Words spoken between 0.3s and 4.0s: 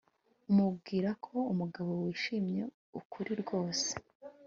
uwibwira ko umugabo wishimye arukuri rwose